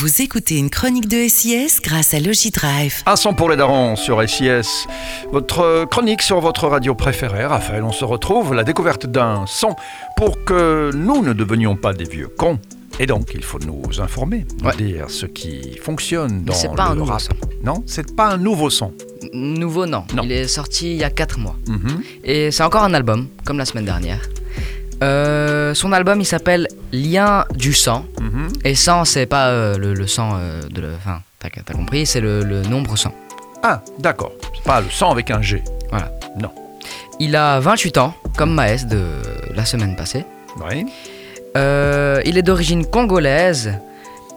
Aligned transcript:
Vous 0.00 0.22
écoutez 0.22 0.56
une 0.56 0.70
chronique 0.70 1.08
de 1.08 1.28
SIS 1.28 1.78
grâce 1.82 2.14
à 2.14 2.20
Logidrive. 2.20 3.02
Un 3.04 3.16
son 3.16 3.34
pour 3.34 3.50
les 3.50 3.56
darons 3.56 3.96
sur 3.96 4.26
SIS. 4.26 4.86
Votre 5.30 5.84
chronique 5.90 6.22
sur 6.22 6.40
votre 6.40 6.66
radio 6.68 6.94
préférée. 6.94 7.44
Raphaël, 7.44 7.82
on 7.84 7.92
se 7.92 8.04
retrouve. 8.06 8.54
La 8.54 8.64
découverte 8.64 9.06
d'un 9.06 9.44
son 9.46 9.76
pour 10.16 10.42
que 10.44 10.90
nous 10.94 11.22
ne 11.22 11.34
devenions 11.34 11.76
pas 11.76 11.92
des 11.92 12.04
vieux 12.04 12.28
cons. 12.28 12.58
Et 12.98 13.04
donc, 13.06 13.32
il 13.34 13.44
faut 13.44 13.58
nous 13.58 14.00
informer, 14.00 14.46
nous 14.62 14.68
Ouais. 14.68 14.76
dire 14.76 15.10
ce 15.10 15.26
qui 15.26 15.76
fonctionne 15.82 16.44
dans 16.44 16.54
c'est 16.54 16.74
pas 16.74 16.84
un 16.84 16.90
le 16.94 17.00
nouveau 17.00 17.12
rap. 17.12 17.20
son. 17.20 17.34
Non, 17.62 17.82
c'est 17.86 18.14
pas 18.16 18.28
un 18.28 18.36
nouveau 18.38 18.70
son. 18.70 18.92
Nouveau, 19.34 19.84
non. 19.86 20.04
Non. 20.14 20.22
Il 20.24 20.32
est 20.32 20.48
sorti 20.48 20.92
il 20.92 20.96
y 20.98 21.04
a 21.04 21.10
4 21.10 21.38
mois. 21.38 21.56
Mhm. 21.68 22.02
Et 22.24 22.50
c'est 22.50 22.62
encore 22.62 22.84
un 22.84 22.94
album, 22.94 23.28
comme 23.44 23.58
la 23.58 23.64
semaine 23.66 23.84
dernière. 23.84 24.20
Euh, 25.02 25.72
son 25.74 25.92
album, 25.92 26.20
il 26.20 26.26
s'appelle 26.26 26.68
Lien 26.92 27.44
du 27.54 27.72
sang. 27.72 28.04
Mhm. 28.20 28.39
Et 28.64 28.74
sang, 28.74 29.04
c'est 29.04 29.26
pas 29.26 29.48
euh, 29.48 29.78
le, 29.78 29.94
le 29.94 30.06
sang 30.06 30.32
euh, 30.34 30.60
de. 30.68 30.90
Enfin, 30.96 31.20
t'as 31.38 31.72
compris, 31.72 32.06
c'est 32.06 32.20
le, 32.20 32.42
le 32.42 32.62
nombre 32.62 32.96
100. 32.96 33.12
Ah, 33.62 33.82
d'accord. 33.98 34.32
C'est 34.54 34.64
pas 34.64 34.80
le 34.80 34.90
sang 34.90 35.10
avec 35.10 35.30
un 35.30 35.42
G. 35.42 35.62
Voilà. 35.90 36.12
Non. 36.38 36.50
Il 37.18 37.36
a 37.36 37.60
28 37.60 37.98
ans, 37.98 38.14
comme 38.36 38.54
Maes 38.54 38.86
de 38.88 39.02
la 39.54 39.64
semaine 39.64 39.96
passée. 39.96 40.24
Oui. 40.70 40.86
Euh, 41.56 42.20
il 42.24 42.38
est 42.38 42.42
d'origine 42.42 42.86
congolaise. 42.86 43.74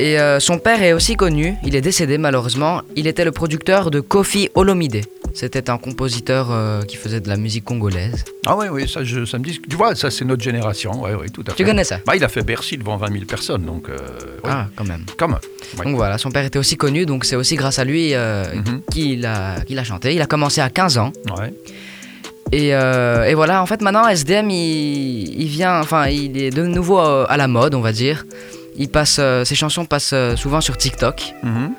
Et 0.00 0.18
euh, 0.20 0.38
son 0.38 0.58
père 0.58 0.80
est 0.82 0.92
aussi 0.92 1.16
connu, 1.16 1.56
il 1.64 1.74
est 1.74 1.80
décédé 1.80 2.18
malheureusement. 2.18 2.82
Il 2.94 3.08
était 3.08 3.24
le 3.24 3.32
producteur 3.32 3.90
de 3.90 3.98
Kofi 3.98 4.48
Olomide. 4.54 5.04
C'était 5.40 5.70
un 5.70 5.78
compositeur 5.78 6.48
euh, 6.50 6.82
qui 6.82 6.96
faisait 6.96 7.20
de 7.20 7.28
la 7.28 7.36
musique 7.36 7.64
congolaise. 7.64 8.24
Ah 8.44 8.56
oui, 8.56 8.66
oui, 8.72 8.88
ça, 8.88 9.04
je- 9.04 9.24
ça 9.24 9.38
me 9.38 9.44
dit. 9.44 9.60
Tu 9.70 9.76
vois, 9.76 9.94
ça, 9.94 10.10
c'est 10.10 10.24
notre 10.24 10.42
génération. 10.42 10.90
Oui, 11.00 11.10
oui, 11.20 11.30
tout 11.30 11.42
à 11.46 11.50
fait. 11.50 11.56
Tu 11.58 11.64
connais 11.64 11.84
ça? 11.84 12.00
Bah, 12.04 12.16
il 12.16 12.24
a 12.24 12.28
fait 12.28 12.42
Bercy 12.42 12.76
devant 12.76 12.96
20 12.96 13.12
000 13.12 13.24
personnes, 13.24 13.62
donc. 13.64 13.88
euh, 13.88 13.96
Ah, 14.42 14.66
quand 14.74 14.82
même. 14.84 15.04
quand 15.16 15.28
même. 15.28 15.38
Ouais. 15.78 15.84
Donc 15.84 15.94
voilà, 15.94 16.18
son 16.18 16.32
père 16.32 16.44
était 16.44 16.58
aussi 16.58 16.76
connu, 16.76 17.06
donc 17.06 17.24
c'est 17.24 17.36
aussi 17.36 17.54
grâce 17.54 17.78
à 17.78 17.84
lui 17.84 18.14
euh, 18.14 18.52
Mhm. 18.52 18.80
qu'il 18.90 19.24
a, 19.26 19.60
qu'il 19.60 19.78
a 19.78 19.84
chanté. 19.84 20.12
Il 20.12 20.20
a 20.20 20.26
commencé 20.26 20.60
à 20.60 20.70
15 20.70 20.98
ans. 20.98 21.12
Ouais. 21.38 21.54
Et, 22.50 22.74
euh, 22.74 23.22
et 23.26 23.34
voilà, 23.34 23.62
en 23.62 23.66
fait, 23.66 23.80
maintenant, 23.80 24.08
SDM, 24.08 24.50
il, 24.50 25.40
il 25.40 25.46
vient, 25.46 25.78
enfin, 25.80 26.08
il 26.08 26.36
est 26.36 26.50
de 26.50 26.64
nouveau 26.66 26.98
à 26.98 27.36
la 27.36 27.46
mode, 27.46 27.76
on 27.76 27.80
va 27.80 27.92
dire. 27.92 28.26
Il 28.76 28.88
passe, 28.88 29.20
ses 29.44 29.54
chansons 29.54 29.84
passent 29.84 30.14
souvent 30.34 30.60
sur 30.60 30.76
TikTok. 30.76 31.34
Mhm. 31.44 31.70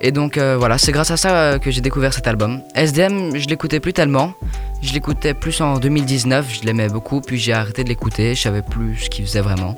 Et 0.00 0.12
donc 0.12 0.38
euh, 0.38 0.56
voilà, 0.58 0.78
c'est 0.78 0.92
grâce 0.92 1.10
à 1.10 1.16
ça 1.16 1.36
euh, 1.36 1.58
que 1.58 1.70
j'ai 1.70 1.82
découvert 1.82 2.14
cet 2.14 2.26
album. 2.26 2.60
SDM, 2.74 3.36
je 3.36 3.46
l'écoutais 3.48 3.80
plus 3.80 3.92
tellement. 3.92 4.34
Je 4.82 4.94
l'écoutais 4.94 5.34
plus 5.34 5.60
en 5.60 5.78
2019, 5.78 6.46
je 6.60 6.66
l'aimais 6.66 6.88
beaucoup, 6.88 7.20
puis 7.20 7.38
j'ai 7.38 7.52
arrêté 7.52 7.84
de 7.84 7.90
l'écouter, 7.90 8.34
je 8.34 8.40
savais 8.40 8.62
plus 8.62 8.96
ce 8.96 9.10
qu'il 9.10 9.26
faisait 9.26 9.42
vraiment. 9.42 9.76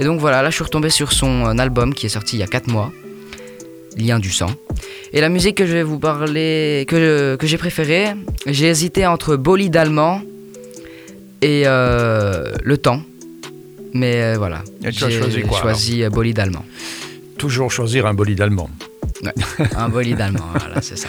Et 0.00 0.04
donc 0.04 0.18
voilà, 0.18 0.42
là 0.42 0.50
je 0.50 0.56
suis 0.56 0.64
retombé 0.64 0.90
sur 0.90 1.12
son 1.12 1.46
euh, 1.46 1.58
album 1.58 1.94
qui 1.94 2.06
est 2.06 2.08
sorti 2.08 2.36
il 2.36 2.40
y 2.40 2.42
a 2.42 2.48
4 2.48 2.66
mois, 2.66 2.90
Lien 3.96 4.18
du 4.18 4.32
sang. 4.32 4.50
Et 5.12 5.20
la 5.20 5.28
musique 5.28 5.56
que 5.56 5.66
je 5.66 5.72
vais 5.72 5.84
vous 5.84 6.00
parler, 6.00 6.84
que, 6.88 7.36
que 7.36 7.46
j'ai 7.46 7.58
préférée, 7.58 8.08
j'ai 8.46 8.66
hésité 8.66 9.06
entre 9.06 9.36
Bolide 9.36 9.76
allemand 9.76 10.20
et 11.42 11.62
Le 11.64 12.74
Temps. 12.76 13.02
Mais 13.92 14.34
voilà, 14.34 14.64
j'ai 14.82 15.12
choisi 15.12 15.42
quoi, 15.42 15.60
choisi 15.60 16.02
Bolide 16.08 16.40
allemand. 16.40 16.64
Toujours 17.38 17.70
choisir 17.70 18.06
un 18.06 18.14
bolide 18.14 18.40
allemand. 18.40 18.70
Un 19.76 19.88
bolide 19.88 20.20
allemand, 20.20 20.44
voilà, 20.54 20.80
c'est 20.82 20.96
ça. 20.98 21.08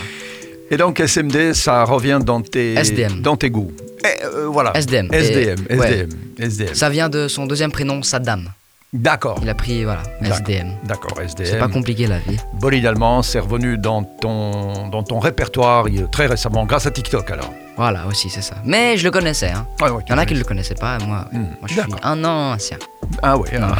Et 0.71 0.77
donc 0.77 0.99
SMD, 0.99 1.53
ça 1.53 1.83
revient 1.83 2.19
dans 2.23 2.41
tes, 2.41 2.73
SDM. 2.73 3.21
Dans 3.21 3.35
tes 3.35 3.49
goûts. 3.51 3.71
Et, 4.03 4.23
euh, 4.25 4.47
voilà. 4.47 4.75
SDM. 4.75 5.07
Et- 5.13 5.17
SDM, 5.17 5.79
ouais. 5.79 6.07
SDM. 6.39 6.73
Ça 6.73 6.89
vient 6.89 7.07
de 7.09 7.27
son 7.27 7.45
deuxième 7.45 7.71
prénom, 7.71 8.01
Saddam. 8.01 8.49
D'accord. 8.93 9.39
Il 9.41 9.49
a 9.49 9.53
pris, 9.55 9.83
voilà, 9.83 10.03
D'accord. 10.21 10.37
SDM. 10.37 10.69
D'accord, 10.85 11.11
C'est 11.17 11.41
SDM. 11.43 11.59
pas 11.59 11.67
compliqué 11.67 12.07
la 12.07 12.19
vie. 12.19 12.37
Bolide 12.53 12.85
allemand, 12.85 13.21
c'est 13.21 13.39
revenu 13.39 13.77
dans 13.77 14.03
ton, 14.03 14.87
dans 14.87 15.03
ton 15.03 15.19
répertoire 15.19 15.85
très 16.11 16.27
récemment, 16.27 16.65
grâce 16.65 16.85
à 16.87 16.91
TikTok 16.91 17.29
alors. 17.29 17.53
Voilà, 17.77 18.07
aussi, 18.07 18.29
c'est 18.29 18.41
ça. 18.41 18.55
Mais 18.63 18.95
je 18.97 19.03
le 19.03 19.11
connaissais, 19.11 19.49
hein. 19.51 19.67
Ah, 19.81 19.91
ouais, 19.91 20.01
Il 20.07 20.11
y 20.11 20.13
en 20.13 20.17
a 20.17 20.25
qui 20.25 20.33
ne 20.33 20.39
le 20.39 20.45
connaissaient 20.45 20.75
pas, 20.75 20.97
moi, 20.99 21.25
ouais. 21.33 21.39
Moi 21.39 21.47
je 21.67 21.73
suis 21.73 21.81
un 22.03 22.23
an 22.23 22.53
ancien. 22.53 22.77
Ah 23.21 23.37
oui, 23.37 23.49
un, 23.57 23.73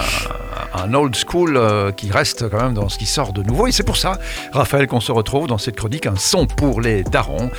un 0.84 0.94
old 0.94 1.16
school 1.16 1.58
euh, 1.58 1.91
qui 1.91 2.12
reste 2.12 2.50
quand 2.50 2.62
même 2.62 2.74
dans 2.74 2.90
ce 2.90 2.97
qui 2.97 3.06
sort 3.06 3.34
de 3.34 3.44
nouveau. 3.44 3.68
Et 3.68 3.72
c'est 3.72 3.84
pour 3.84 3.97
ça, 3.97 4.18
Raphaël, 4.52 4.88
qu'on 4.88 5.00
se 5.00 5.12
retrouve 5.12 5.47
dans 5.47 5.58
cette 5.58 5.75
chronique, 5.75 6.06
un 6.06 6.16
son 6.16 6.47
pour 6.47 6.81
les 6.81 7.03
darons. 7.03 7.50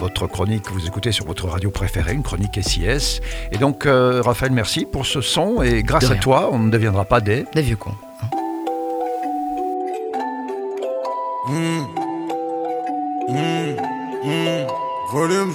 Votre 0.00 0.26
chronique 0.26 0.64
que 0.64 0.72
vous 0.72 0.86
écoutez 0.86 1.12
sur 1.12 1.26
votre 1.26 1.48
radio 1.48 1.70
préférée, 1.70 2.12
une 2.12 2.22
chronique 2.22 2.58
SIS. 2.62 3.20
Et 3.52 3.58
donc, 3.58 3.86
euh, 3.86 4.22
Raphaël, 4.24 4.52
merci 4.52 4.84
pour 4.84 5.06
ce 5.06 5.20
son. 5.20 5.62
Et 5.62 5.82
grâce 5.82 6.10
à 6.10 6.16
toi, 6.16 6.50
on 6.52 6.58
ne 6.58 6.70
deviendra 6.70 7.04
pas 7.04 7.20
des... 7.20 7.44
Des 7.54 7.62
vieux 7.62 7.76
cons. 7.76 7.94
Mmh. 11.48 11.86
Mmh. 13.28 13.76
Mmh. 14.24 14.66
Volume. 15.12 15.52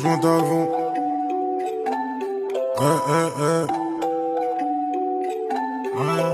Eh, 2.83 2.85
eh, 2.85 3.29
eh. 3.39 3.81
Ouais. 5.93 6.30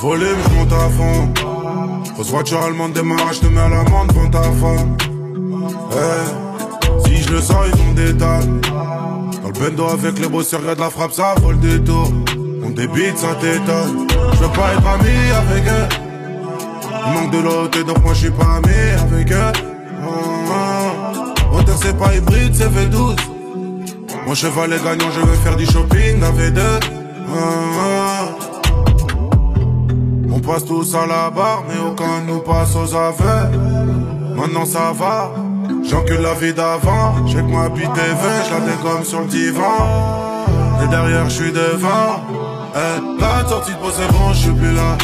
Volume, 0.00 0.38
je 0.44 0.54
monte 0.54 0.72
à 0.72 0.88
fond. 0.90 1.28
Grosse 2.14 2.30
voiture 2.30 2.62
allemande 2.62 2.92
démarrage, 2.92 3.40
te 3.40 3.46
mets 3.46 3.60
à 3.60 3.68
l'amende 3.68 4.08
devant 4.08 4.30
ta 4.30 4.42
femme. 4.42 4.96
Eh. 5.92 7.08
Si 7.08 7.22
je 7.24 7.32
le 7.32 7.40
sens, 7.40 7.66
ils 7.66 7.76
font 7.76 7.92
des 7.94 8.12
dalles. 8.12 8.60
Dans 9.42 9.48
le 9.48 9.52
bendo 9.52 9.88
avec 9.88 10.20
les 10.20 10.28
bosseurs, 10.28 10.60
regarde 10.60 10.78
la 10.78 10.90
frappe, 10.90 11.12
ça 11.12 11.34
vole 11.42 11.58
des 11.58 11.82
tours. 11.82 12.12
On 12.64 12.70
débite, 12.70 13.18
ça 13.18 13.34
t'étonne. 13.40 14.06
Je 14.34 14.38
veux 14.38 14.52
pas 14.52 14.74
être 14.74 14.86
ami 14.86 15.16
avec 15.34 15.64
eux. 15.66 15.88
Il 17.06 17.12
manque 17.14 17.32
de 17.32 17.38
l'autre, 17.38 17.82
donc 17.82 18.00
moi 18.04 18.14
je 18.14 18.18
suis 18.20 18.30
pas 18.30 18.60
ami 18.62 18.74
avec 19.00 19.32
eux. 19.32 19.36
Ah, 19.36 20.10
ah. 20.52 21.34
Moteur 21.52 21.76
c'est 21.82 21.98
pas 21.98 22.14
hybride, 22.14 22.54
c'est 22.54 22.68
V12. 22.68 23.16
Mon 24.26 24.34
cheval 24.34 24.72
est 24.72 24.84
gagnant, 24.84 25.10
je 25.10 25.20
veux 25.20 25.36
faire 25.38 25.56
du 25.56 25.66
shopping 25.66 26.22
à 26.22 26.30
V2. 26.30 26.60
Ah, 26.60 27.40
ah. 27.80 28.57
On 30.38 30.40
passe 30.40 30.64
tous 30.64 30.94
à 30.94 31.04
la 31.04 31.30
barre, 31.30 31.64
mais 31.68 31.78
aucun 31.80 32.20
nous 32.24 32.38
passe 32.38 32.76
aux 32.76 32.94
aveux. 32.94 33.58
Maintenant 34.36 34.64
ça 34.64 34.92
va, 34.94 35.32
j'encule 35.82 36.20
la 36.20 36.34
vie 36.34 36.54
d'avant. 36.54 37.26
J'ai 37.26 37.38
que 37.38 37.42
ma 37.42 37.68
bite 37.68 37.84
est 37.86 38.14
veuve, 38.14 38.44
je 38.44 38.98
la 38.98 39.04
sur 39.04 39.20
le 39.22 39.26
divan. 39.26 40.44
Et 40.84 40.86
derrière 40.88 41.28
je 41.28 41.42
suis 41.42 41.52
devant. 41.52 42.22
Eh, 42.72 43.20
la 43.20 43.48
sortie 43.48 43.72
de 43.72 43.76
c'est 43.92 44.12
bon, 44.12 44.32
je 44.32 44.38
suis 44.38 44.52
plus 44.52 44.72
là. 44.74 44.96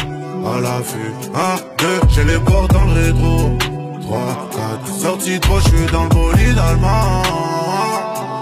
À 0.45 0.61
l'affût, 0.61 1.13
1, 1.35 1.83
2, 1.83 1.85
j'ai 2.09 2.23
les 2.23 2.39
portes 2.39 2.71
dans 2.71 2.85
le 2.85 2.93
rétro. 2.93 3.57
3, 4.03 4.49
4, 4.85 4.87
sortie 4.87 5.39
de 5.39 5.45
je 5.45 5.67
suis 5.67 5.85
dans 5.91 6.03
le 6.03 6.09
bolide 6.09 6.57
allemand. 6.57 7.23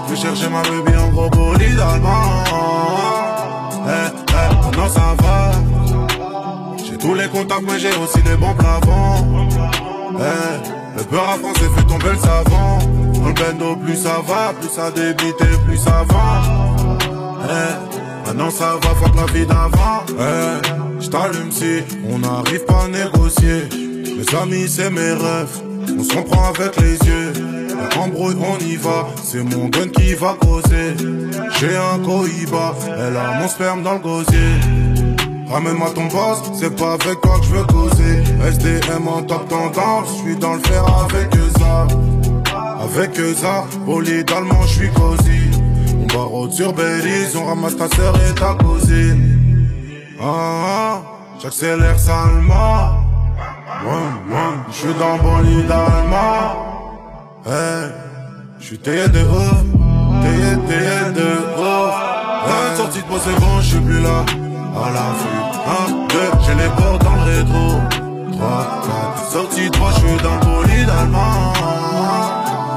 Je 0.08 0.14
vais 0.14 0.20
chercher 0.22 0.48
ma 0.48 0.62
baby 0.62 0.96
en 0.96 1.10
gros 1.10 1.30
bolide 1.31 1.80
allemand. 1.80 2.44
Eh, 3.88 4.12
eh, 4.30 4.78
non 4.78 4.88
ça 4.90 5.16
va. 5.24 5.83
Tous 7.03 7.14
les 7.16 7.28
contacts, 7.28 7.64
mais 7.68 7.78
j'ai 7.80 7.90
aussi 7.97 8.22
des 8.24 8.38
bons. 8.38 8.56
Eh, 10.16 10.97
le 10.97 11.03
beurre 11.12 11.31
à 11.31 11.38
français 11.38 11.69
fait 11.75 11.84
tomber 11.84 12.12
le 12.12 12.18
savon. 12.18 12.80
Dans 13.19 13.28
le 13.28 13.34
bendo, 13.34 13.75
plus 13.75 13.97
ça 13.97 14.22
va, 14.25 14.53
plus 14.58 14.69
ça 14.69 14.90
débite 14.90 15.36
et 15.42 15.58
plus 15.68 15.78
ça 15.78 16.06
va. 16.08 16.42
Eh, 17.44 18.25
maintenant 18.25 18.50
ça 18.50 18.78
va, 18.81 18.96
fuck 18.96 19.13
la 19.18 19.25
vie 19.34 19.46
d'avant. 19.46 20.06
Eh, 20.18 21.02
j't'allume 21.02 21.52
si 21.52 21.84
on 22.09 22.19
n'arrive 22.19 22.63
pas 22.63 22.86
à 22.86 22.88
négocier. 22.88 23.68
Mes 24.16 24.38
amis, 24.42 24.69
c'est 24.69 24.90
mes 24.90 25.12
rêves. 25.12 25.62
On 26.00 26.03
se 26.06 26.13
comprend 26.13 26.53
avec 26.58 26.80
les 26.80 26.97
yeux. 27.00 27.34
Embrouille, 27.97 28.38
on 28.40 28.58
y 28.63 28.78
va. 28.78 29.08
C'est 29.22 29.44
mon 29.44 29.68
gun 29.68 29.90
qui 29.90 30.13
va 30.13 30.38
causer. 30.40 30.96
J'ai 31.59 31.75
un 31.75 32.00
cohiba. 32.00 32.74
Elle 32.97 33.18
a 33.18 33.42
mon 33.42 33.47
sperme 33.50 33.84
dans 33.84 33.96
le 33.96 34.00
gosier. 34.00 34.93
Ramène-moi 35.53 35.91
ton 35.94 36.06
boss, 36.06 36.41
c'est 36.59 36.75
pas 36.75 36.94
avec 36.94 37.22
toi 37.22 37.40
que 37.40 37.46
je 37.46 37.52
veux 37.52 37.64
causer. 37.66 38.24
SDM 38.44 39.08
en 39.08 39.22
top 39.22 39.47
tendance, 39.47 40.10
je 40.10 40.24
suis 40.24 40.36
dans 40.36 40.56
le 40.56 40.60
fer 40.62 40.83
avec 41.06 41.30
ça. 41.60 41.88
Avec 42.81 43.16
ça, 43.38 43.66
bolide 43.86 44.31
allemand, 44.31 44.63
je 44.63 44.74
suis 44.74 44.92
cosy. 44.94 45.51
On 46.01 46.07
barre 46.07 46.51
sur 46.51 46.74
Belize, 46.74 47.36
on 47.36 47.45
ramasse 47.45 47.78
ta 47.78 47.88
sœur 47.95 48.16
et 48.16 48.33
ta 48.33 48.56
cousine. 48.56 49.68
Ah, 50.19 50.25
ah, 50.25 51.01
j'accélère 51.39 52.00
salement. 52.00 52.98
Je 54.72 54.74
suis 54.74 54.94
dans 54.95 55.18
bolide 55.19 55.69
allemand. 55.69 56.66
Hey, 57.45 57.92
je 58.60 58.66
suis 58.66 58.80
taillé 58.80 59.07
de 59.07 59.19
haut, 59.19 59.56
taillé, 60.24 60.56
de 61.13 61.60
haut. 61.60 61.92
Hey, 62.48 62.75
sortie 62.75 63.01
de 63.01 63.04
pause, 63.04 63.22
c'est 63.24 63.39
bon, 63.39 63.60
je 63.62 63.68
suis 63.68 63.80
plus 63.81 64.01
là. 64.01 64.25
À 64.75 64.90
l'affût, 64.92 65.42
1, 65.88 66.08
2, 66.08 66.18
j'ai 66.46 66.56
les 66.56 66.70
portes 66.70 67.04
dans 67.04 67.16
le 67.16 67.31
rétro. 67.31 67.80
3, 68.31 68.81
4, 69.16 69.31
sortie 69.31 69.70
de 69.70 69.78
moi, 69.78 69.90
je 69.94 70.00
suis 70.00 70.18
dans 70.24 70.34
le 70.34 70.46
bolide 70.46 70.90
allemand. 70.90 71.54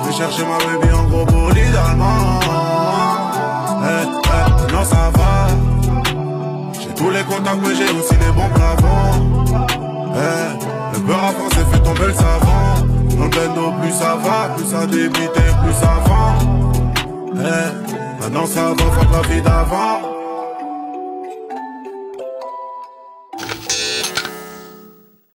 Je 0.03 0.09
vais 0.09 0.15
chercher 0.15 0.43
ma 0.45 0.59
baby 0.59 0.93
en 0.93 1.05
gros 1.05 1.25
bolide 1.25 1.75
allemand. 1.75 2.41
Eh, 3.83 4.05
eh, 4.05 4.73
non, 4.73 4.85
ça 4.85 5.11
va. 5.15 5.47
J'ai 6.75 6.95
tous 6.95 7.11
les 7.11 7.23
contacts, 7.23 7.61
mais 7.63 7.75
j'ai 7.75 7.91
aussi 7.99 8.15
les 8.15 8.33
bons 8.33 8.51
plafonds. 8.55 9.67
Eh, 10.17 10.95
Le 10.95 10.99
beurre 11.01 11.25
à 11.25 11.33
force 11.33 11.55
fait 11.55 11.81
tomber 11.83 12.07
le 12.09 12.15
savant. 12.15 12.87
Dans 13.17 13.25
le 13.25 13.31
bendo, 13.31 13.73
plus 13.81 13.93
ça 13.93 14.17
va, 14.23 14.55
plus 14.55 14.67
ça 14.67 14.87
débite, 14.87 15.33
plus 15.33 15.75
ça 15.81 15.95
vend. 16.05 16.35
Eh, 17.37 18.23
maintenant 18.23 18.47
ça 18.47 18.65
va, 18.69 18.85
faut 18.93 19.13
la 19.13 19.35
vie 19.35 19.41
d'avant. 19.41 20.16